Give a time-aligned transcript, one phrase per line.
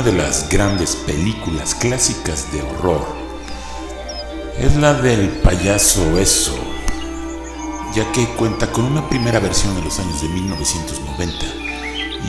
[0.00, 3.06] una de las grandes películas clásicas de horror
[4.58, 6.58] es la del payaso eso,
[7.94, 11.44] ya que cuenta con una primera versión en los años de 1990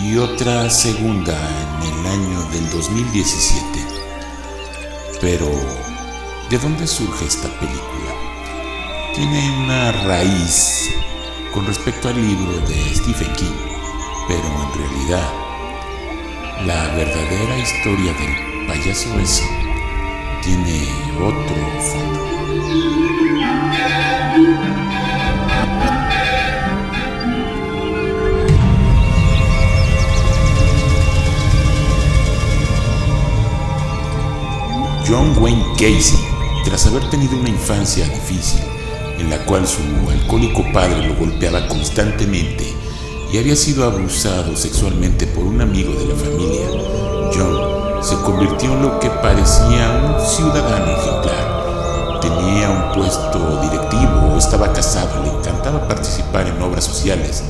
[0.04, 1.38] y otra segunda
[1.82, 3.64] en el año del 2017.
[5.22, 5.50] Pero,
[6.50, 9.14] ¿de dónde surge esta película?
[9.16, 10.90] Tiene una raíz
[11.54, 13.58] con respecto al libro de Stephen King,
[14.28, 15.41] pero en realidad
[16.66, 19.44] la verdadera historia del payaso ese
[20.44, 20.88] tiene
[21.18, 22.22] otro fondo.
[35.08, 36.18] John Wayne Casey,
[36.64, 38.62] tras haber tenido una infancia difícil,
[39.18, 42.74] en la cual su alcohólico padre lo golpeaba constantemente
[43.32, 46.68] y había sido abusado sexualmente por un amigo de la familia,
[47.34, 52.20] John se convirtió en lo que parecía un ciudadano ejemplar.
[52.20, 57.44] Tenía un puesto directivo, estaba casado, le encantaba participar en obras sociales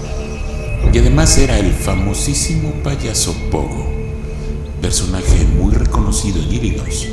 [0.94, 3.88] y además era el famosísimo payaso Pogo,
[4.82, 7.08] personaje muy reconocido en Illinois,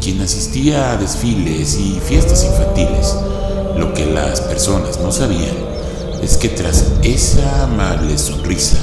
[0.00, 3.14] quien asistía a desfiles y fiestas infantiles.
[3.76, 5.67] Lo que las personas no sabían
[6.22, 8.78] es que tras esa amable sonrisa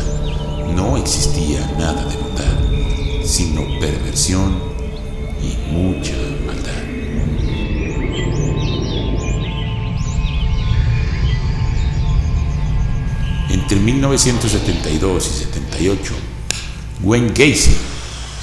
[0.76, 4.58] no existía nada de bondad, sino perversión
[5.42, 6.14] y mucha
[6.46, 6.84] maldad.
[13.50, 16.14] Entre 1972 y 78,
[17.04, 17.76] Wayne Gacy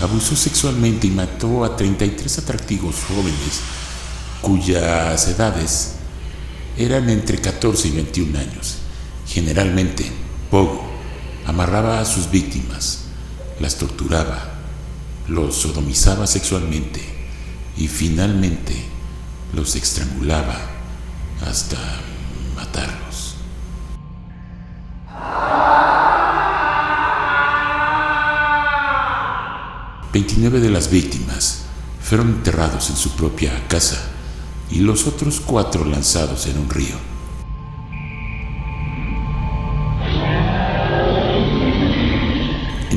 [0.01, 3.61] abusó sexualmente y mató a 33 atractivos jóvenes
[4.41, 5.93] cuyas edades
[6.77, 8.82] eran entre 14 y 21 años.
[9.33, 10.13] Generalmente,
[10.51, 10.85] Pogo
[11.47, 13.05] amarraba a sus víctimas,
[13.61, 14.39] las torturaba,
[15.27, 17.01] los sodomizaba sexualmente
[17.79, 18.75] y finalmente
[19.55, 20.61] los estrangulaba
[21.47, 21.79] hasta
[22.55, 23.37] matarlos.
[30.13, 31.63] Veintinueve de las víctimas
[32.03, 33.97] fueron enterrados en su propia casa
[34.71, 37.12] y los otros cuatro lanzados en un río.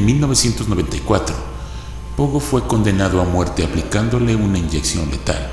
[0.06, 1.36] En 1994,
[2.16, 5.52] Pogo fue condenado a muerte aplicándole una inyección letal.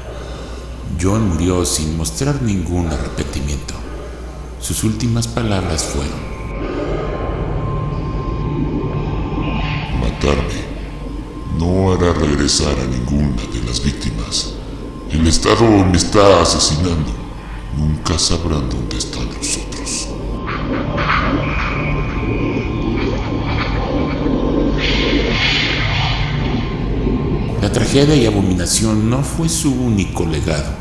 [1.00, 3.72] John murió sin mostrar ningún arrepentimiento.
[4.60, 6.20] Sus últimas palabras fueron,
[10.02, 10.60] Matarme
[11.58, 14.52] no hará regresar a ninguna de las víctimas.
[15.10, 17.10] El Estado me está asesinando.
[17.78, 20.11] Nunca sabrán dónde están los otros.
[27.92, 30.72] Tragedia y abominación no fue su único legado.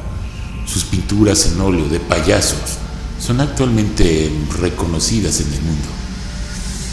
[0.66, 2.78] Sus pinturas en óleo de payasos
[3.20, 5.90] son actualmente reconocidas en el mundo.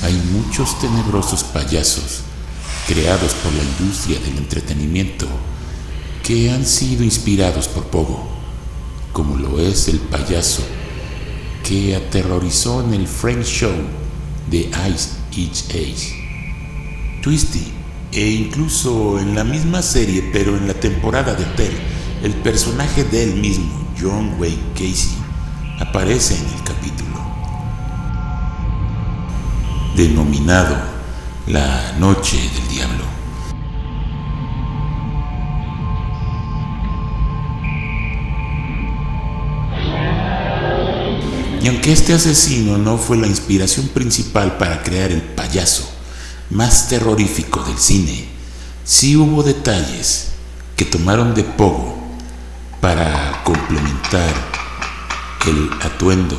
[0.02, 2.22] Hay muchos tenebrosos payasos
[2.88, 5.28] creados por la industria del entretenimiento
[6.24, 8.28] que han sido inspirados por Pogo,
[9.12, 10.64] como lo es el payaso
[11.62, 13.76] que aterrorizó en el Frank Show
[14.50, 17.77] de Ice Each Age, Twisty,
[18.18, 21.70] e incluso en la misma serie, pero en la temporada de Hotel,
[22.24, 25.16] el personaje de él mismo, John Wayne Casey,
[25.78, 27.16] aparece en el capítulo,
[29.94, 30.76] denominado
[31.46, 33.04] La Noche del Diablo.
[41.62, 45.97] Y aunque este asesino no fue la inspiración principal para crear el payaso
[46.50, 48.28] más terrorífico del cine,
[48.84, 50.28] sí hubo detalles
[50.76, 51.96] que tomaron de Pogo
[52.80, 54.58] para complementar
[55.48, 56.38] el atuendo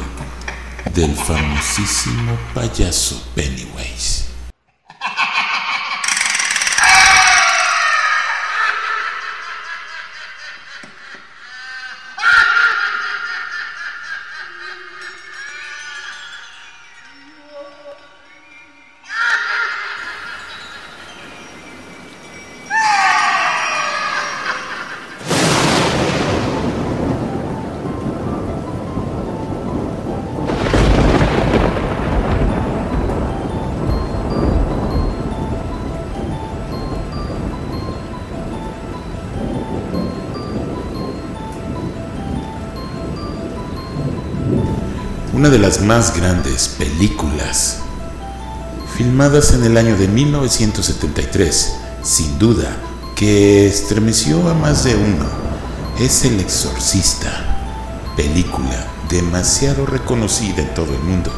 [0.93, 4.28] del famosísimo payaso Pennywise.
[45.39, 47.77] Una de las más grandes películas,
[48.97, 52.75] filmadas en el año de 1973 sin duda,
[53.15, 55.25] que estremeció a más de uno,
[55.97, 57.31] es El Exorcista,
[58.17, 61.31] película demasiado reconocida en todo el mundo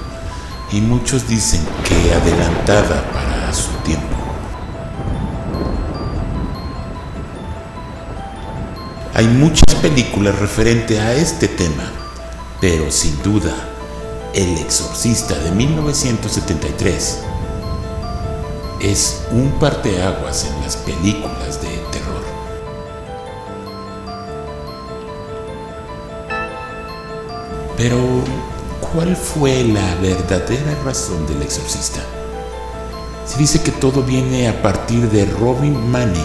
[0.72, 4.18] y muchos dicen que adelantada para su tiempo.
[9.14, 11.84] Hay muchas películas referentes a este tema,
[12.60, 13.68] pero sin duda,
[14.34, 17.20] El Exorcista de 1973
[18.80, 22.24] es un parteaguas en las películas de terror.
[27.76, 27.98] Pero,
[28.94, 32.00] ¿cuál fue la verdadera razón del exorcista?
[33.26, 36.22] Se dice que todo viene a partir de Robin Manning,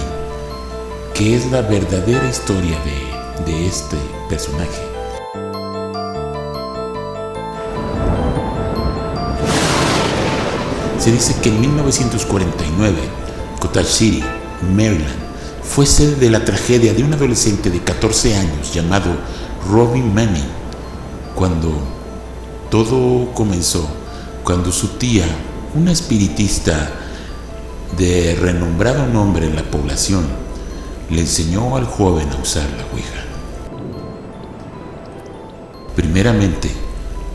[1.12, 3.96] que es la verdadera historia de, de este
[4.28, 4.95] personaje.
[11.06, 12.96] Se dice que en 1949,
[13.60, 14.24] Cottage City,
[14.74, 15.14] Maryland,
[15.62, 19.12] fue sede de la tragedia de un adolescente de 14 años llamado
[19.70, 20.48] Robin Manning,
[21.36, 21.78] cuando
[22.72, 23.88] todo comenzó,
[24.42, 25.26] cuando su tía,
[25.76, 26.90] una espiritista
[27.96, 30.26] de renombrado nombre en la población,
[31.08, 33.22] le enseñó al joven a usar la Ouija.
[35.94, 36.68] Primeramente,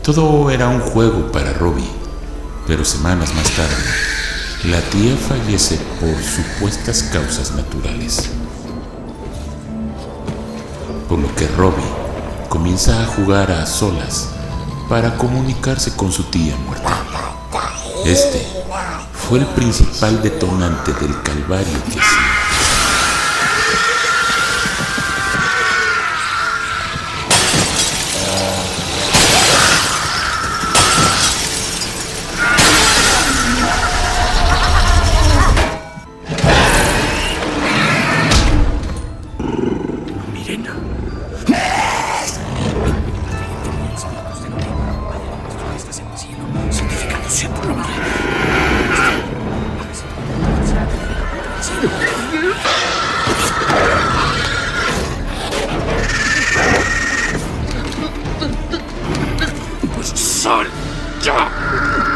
[0.02, 2.01] todo era un juego para Robbie,
[2.72, 3.84] pero semanas más tarde,
[4.64, 8.30] la tía fallece por supuestas causas naturales.
[11.06, 11.84] Por lo que Robbie
[12.48, 14.30] comienza a jugar a solas
[14.88, 16.96] para comunicarse con su tía muerta.
[18.06, 18.46] Este
[19.12, 22.00] fue el principal detonante del calvario que
[61.22, 62.11] じゃ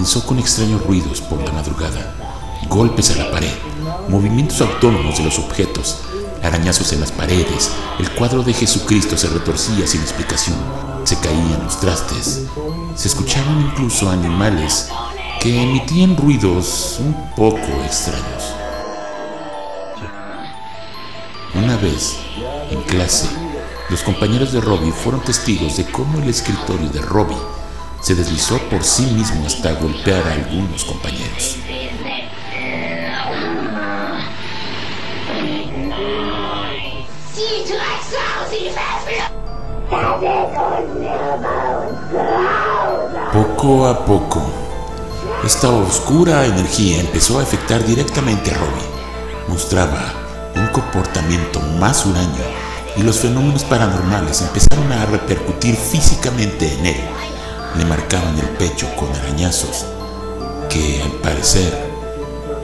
[0.00, 2.14] comenzó con extraños ruidos por la madrugada,
[2.70, 3.52] golpes a la pared,
[4.08, 5.98] movimientos autónomos de los objetos,
[6.42, 10.56] arañazos en las paredes, el cuadro de Jesucristo se retorcía sin explicación,
[11.04, 12.46] se caían los trastes,
[12.94, 14.88] se escuchaban incluso animales
[15.38, 18.54] que emitían ruidos un poco extraños.
[21.54, 22.16] Una vez,
[22.70, 23.28] en clase,
[23.90, 27.59] los compañeros de Robbie fueron testigos de cómo el escritorio de Robbie
[28.00, 31.56] se deslizó por sí mismo hasta golpear a algunos compañeros.
[43.32, 44.42] Poco a poco,
[45.44, 49.48] esta oscura energía empezó a afectar directamente a Robbie.
[49.48, 50.14] Mostraba
[50.56, 52.44] un comportamiento más huraño
[52.96, 57.19] y los fenómenos paranormales empezaron a repercutir físicamente en él
[57.76, 59.86] le marcaban el pecho con arañazos
[60.68, 61.72] que al parecer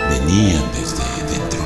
[0.09, 1.61] venían desde dentro.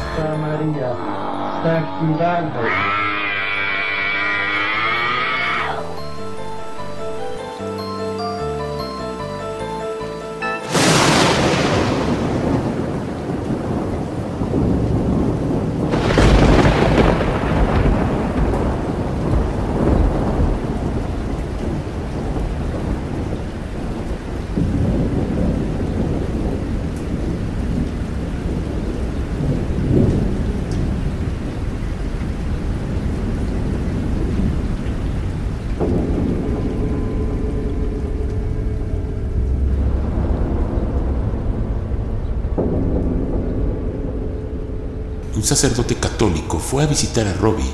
[45.41, 47.65] Un sacerdote católico fue a visitar a Robbie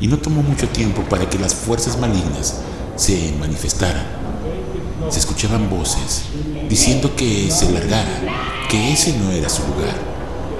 [0.00, 2.60] y no tomó mucho tiempo para que las fuerzas malignas
[2.94, 4.06] se manifestaran.
[5.10, 6.22] se escuchaban voces
[6.68, 9.96] diciendo que se largara, que ese no era su lugar.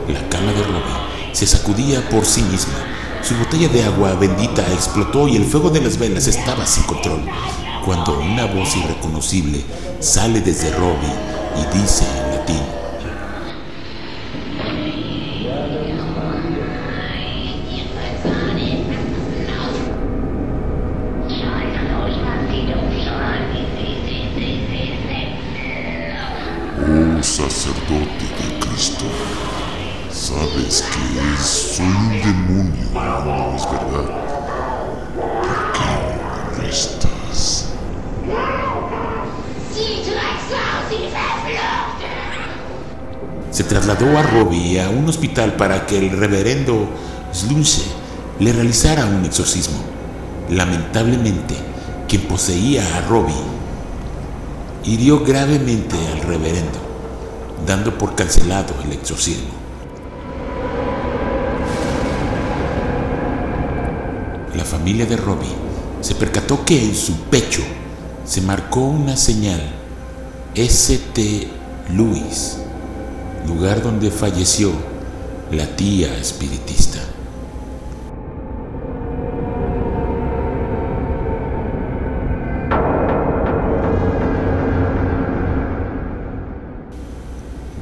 [0.08, 2.74] La cama de Robbie se sacudía por sí misma.
[3.26, 7.22] Su botella de agua bendita explotó y el fuego de las velas estaba sin control.
[7.84, 9.64] Cuando una voz irreconocible
[9.98, 11.10] sale desde Robbie
[11.56, 12.62] y dice en latín,
[27.22, 29.04] sacerdote de Cristo,
[30.16, 34.08] sabes que soy un demonio, no es verdad.
[35.14, 37.66] ¿Por qué arrestas?
[43.50, 46.90] se trasladó a Robbie a un hospital para que el reverendo
[47.32, 47.84] Slunce
[48.38, 49.78] le realizara un exorcismo.
[50.50, 51.54] Lamentablemente,
[52.06, 53.34] quien poseía a Robbie
[54.84, 56.78] hirió gravemente al reverendo,
[57.66, 59.65] dando por cancelado el exorcismo.
[64.56, 65.54] La familia de Robbie
[66.00, 67.62] se percató que en su pecho
[68.24, 69.60] se marcó una señal
[70.54, 71.48] ST
[71.90, 72.56] Louis,
[73.46, 74.72] lugar donde falleció
[75.50, 77.00] la tía espiritista.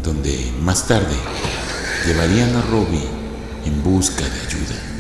[0.03, 1.17] donde más tarde
[2.07, 3.09] llevarían a Robbie
[3.65, 4.94] en busca de ayuda.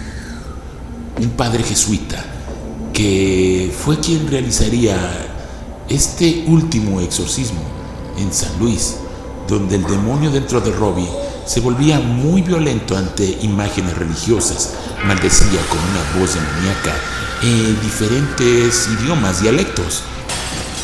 [1.18, 2.25] Un padre jesuita
[2.92, 4.97] que fue quien realizaría
[5.88, 7.61] este último exorcismo
[8.18, 8.97] en San Luis,
[9.49, 11.09] donde el demonio dentro de Robbie
[11.47, 16.94] se volvía muy violento ante imágenes religiosas, maldecía con una voz demoníaca
[17.42, 20.02] en diferentes idiomas, dialectos.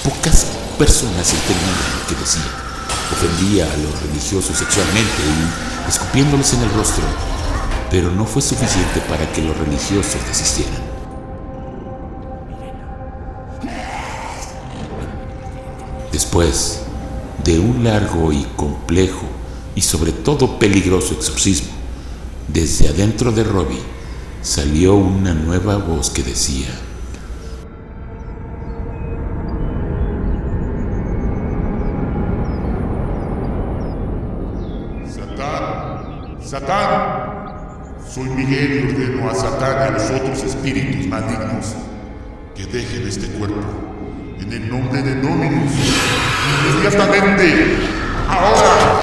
[0.05, 0.47] Pocas
[0.79, 2.43] personas entendían lo que decía.
[3.13, 7.05] Ofendía a los religiosos sexualmente y escupiéndoles en el rostro,
[7.90, 10.80] pero no fue suficiente para que los religiosos desistieran.
[16.12, 16.82] Después
[17.44, 19.26] de un largo y complejo
[19.75, 21.70] y sobre todo peligroso exorcismo,
[22.47, 23.82] desde adentro de Robbie
[24.42, 26.68] salió una nueva voz que decía,
[35.09, 37.30] Satán, Satán,
[38.52, 41.75] y ordeno a Satán y a los otros espíritus malignos
[42.54, 43.61] que dejen este cuerpo
[44.40, 45.73] en el nombre de Dominus,
[46.75, 47.76] inmediatamente,
[48.28, 49.02] ahora.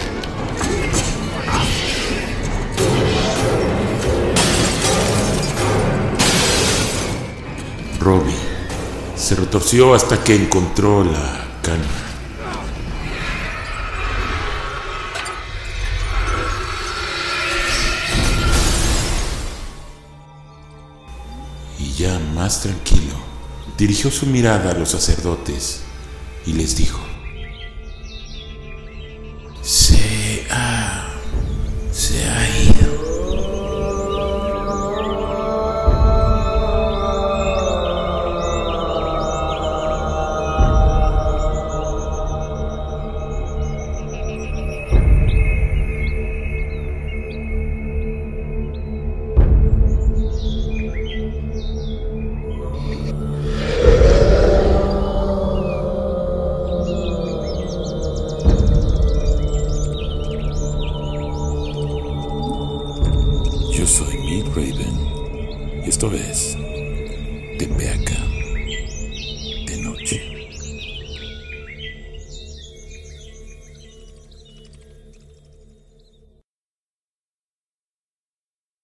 [8.00, 8.34] Robbie
[9.16, 12.07] se retorció hasta que encontró la calma.
[22.48, 23.14] Más tranquilo,
[23.78, 25.82] dirigió su mirada a los sacerdotes
[26.46, 26.98] y les dijo,